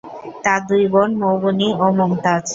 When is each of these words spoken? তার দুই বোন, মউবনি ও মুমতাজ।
তার 0.43 0.61
দুই 0.69 0.83
বোন, 0.93 1.09
মউবনি 1.21 1.67
ও 1.75 1.85
মুমতাজ। 1.97 2.45